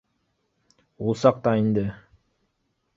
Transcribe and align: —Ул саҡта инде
—Ул 1.09 1.19
саҡта 1.25 1.55
инде 1.63 1.87